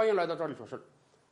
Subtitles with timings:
[0.00, 0.82] 欢迎来到这里说事。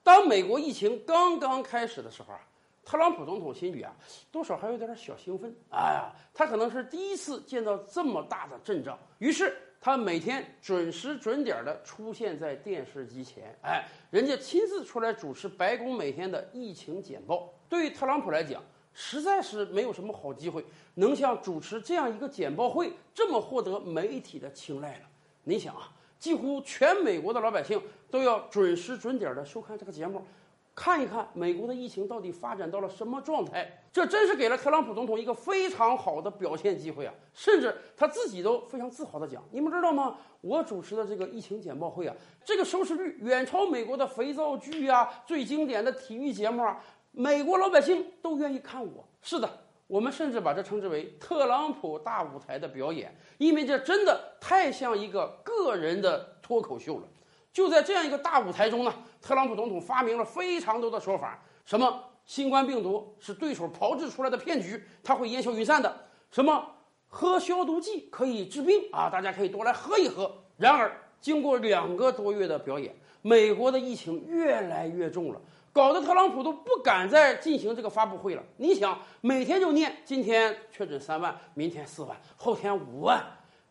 [0.03, 2.41] 当美国疫情刚刚开始的时候啊，
[2.85, 3.91] 特朗普总统心里啊，
[4.31, 5.51] 多少还有点小兴奋。
[5.71, 13.59] 哎呀，他可能是第一次见到这么大的阵仗，于是他每天准时准点的出现在电视机前。
[13.63, 17.51] 哎，人家亲自出来主持白宫每天的疫情简报。
[17.71, 18.63] 对于特朗普来讲，
[18.93, 20.63] 实在是没有什么好机会
[20.93, 25.07] 能像主持这样一个简报会这么获得媒体的青睐了。
[25.43, 25.91] 你想啊。
[26.19, 27.81] 几乎全美国的老百姓
[28.11, 30.23] 都要准时准点的收看这个节目，
[30.75, 33.83] 看一看美国的疫情到底发展到了什么状态。
[33.93, 37.13] 这真是给了特朗普总统一个非常好的表现机会啊！
[37.35, 40.17] 甚至他自己都非常自豪的讲：“你们知道吗？
[40.41, 46.81] 我主持的这个疫情简报会啊，这个收视率远超美国的肥皂剧啊、最经典的体育节目啊，
[47.11, 49.49] 美国老百姓都愿意看我。”是的。
[49.89, 55.27] 我们甚至把这称之为特朗普大舞台的表演，因为这真的太像一个
[55.63, 57.05] 个人的脱口秀了。
[57.53, 65.91] 就在这样一个大舞台中呢，特朗普总统发明了非常多的说法：什么新冠病毒是对手炮制出来的骗局，它会烟消云散的；
[66.31, 66.65] 什么
[67.09, 70.31] 喝消毒剂可以治病啊，大家可以多来喝一喝。
[70.57, 75.41] 然而，经过两个多月的表演，美国的疫情越来越重了。
[75.73, 78.43] 搞得特朗普都不敢再进行这个发布会了。
[78.57, 83.25] 你想，每天就念今天确诊三万，明天四万，后天五万，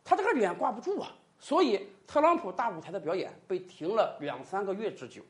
[0.04, 1.12] 他这个脸挂不住啊。
[1.40, 5.22] 所以，特朗普大舞台的表演被停了两三个月之久。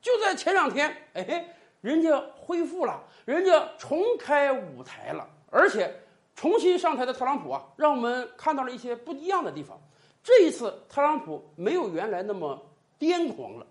[0.00, 1.46] 就在前两天，哎，
[1.80, 5.94] 人家恢复了，人家重开舞台了，而且
[6.34, 9.80] 重新上台的特朗普啊，让我们看到了一些不一样的地方。
[10.22, 12.60] 这一次，特朗普没有原来那么
[12.98, 13.66] 癫狂了，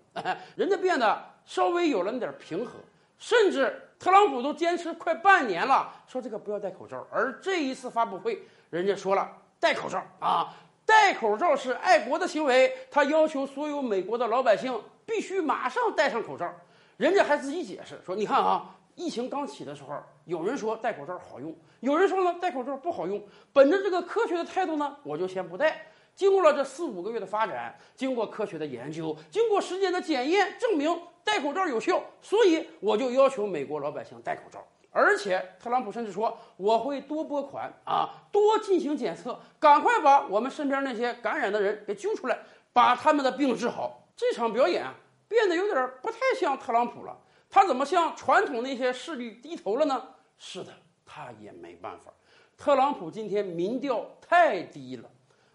[0.56, 1.30] 人家变得。
[1.46, 2.74] 稍微有了那点平和，
[3.18, 7.04] 甚至特朗普都坚持快半年了，说这个不要戴口罩。
[7.10, 10.54] 而这一次发布会，人家说了戴口罩啊，
[10.90, 12.76] 戴口罩是爱国的行为。
[12.90, 16.52] 他要求所有美国的老百姓必须马上戴上口罩。
[16.96, 23.22] 人家还自己解释说，你看啊，疫情刚起的时候，有人说戴口罩好用，有人说呢戴口罩不好用。
[23.52, 25.86] 本着这个科学的态度呢，我就先不戴。
[26.16, 34.66] 经过了这四五个月的发展，经过科学的研究，经过时间的检验，证明戴口罩有效，所以我就要求美国老百姓戴口罩。
[34.90, 42.38] 而且特朗普甚至说我会多拨款啊，多进行检测，赶快把我们身边那些感染的人给揪出来，
[42.72, 44.08] 把他们的病治好。
[44.16, 44.84] 这场表演
[45.28, 47.16] 变得有点不太像特朗普了，
[47.48, 50.02] 他怎么向传统那些势力低头了呢？
[50.36, 50.72] 是的，
[51.06, 52.12] 他也没办法。
[52.58, 55.08] 特朗普今天民调太低了。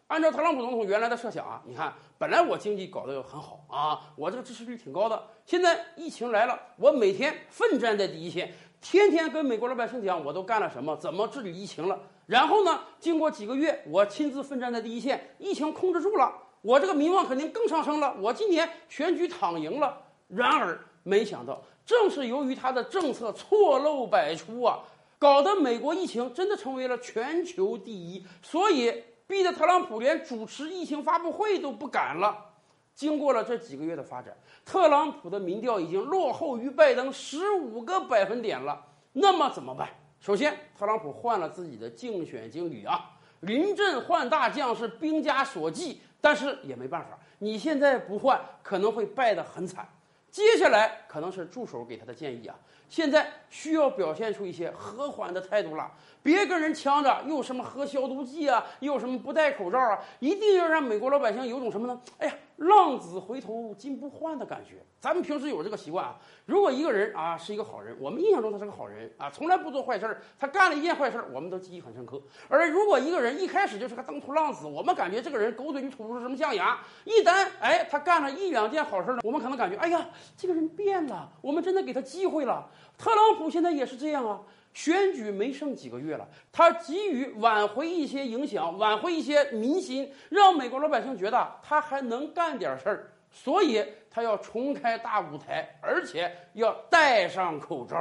[0.07, 5.27] 按照特朗普总统原来的设想啊，你看，本来我经济搞得很好啊，我这个支持率挺高的。
[5.45, 8.53] 现在疫情来了，我每天奋战在第一线，
[8.87, 11.99] 天天跟美国老百姓讲我都干了什么，怎么治理疫情了。
[12.27, 16.31] 然后呢，经过几个月，我亲自奋战在第一线，疫情控制住了，
[16.61, 18.15] 我这个民望肯定更上升了。
[18.21, 19.97] 我今年选举躺赢了。
[20.27, 24.83] 然而，没想到，正是由于他的政策错漏百出啊，
[25.17, 28.23] 搞得美国疫情真的成为了全球第一。
[28.43, 29.03] 所以。
[29.27, 32.54] 逼得特朗普连主持疫情发布会都不敢了。
[32.95, 34.33] 经过了这几个月的发展，
[34.63, 38.83] 特朗普的民调已经落后于拜登十五个百分点了。
[39.11, 39.89] 那么怎么办？
[40.21, 43.11] 首先，特朗普换了自己的竞选经理啊，
[43.41, 49.87] 临阵换大将是兵家所忌，但是也没办法，你现在不换，可能会败得很惨。
[50.31, 52.55] 接下来可能是助手给他的建议啊，
[52.89, 55.89] 现在需要表现出一些和缓的态度了。
[56.21, 62.01] 别跟人呛着，又什么喝消毒剂啊，又什么不戴口罩啊，一定要让美国老百姓有种什么呢？
[62.17, 64.83] 哎呀，浪子回头金不换的感觉。
[64.99, 72.21] 咱们平时有这个习惯啊，如果一个人啊是一个好人，我们印象中他是个好人啊，从来不做坏事儿，他干了一件坏事儿，我们都记忆很深刻。
[72.47, 76.79] 而如果一个人一开始就是个登徒浪子，我们感觉这个人狗嘴里吐不出什么象牙。
[77.03, 82.69] 一旦哎他干了一两件好事儿呢，我们可能感觉哎呀这个人变了，我们真的给他机会了。
[82.97, 84.41] 特朗普现在也是这样啊。
[84.75, 97.97] 选举没剩几个月了，他急于挽回一些影响，挽回一些民心，让美国老百姓觉得他还能干点事儿，所以他要重开大舞台，而且要戴上口罩。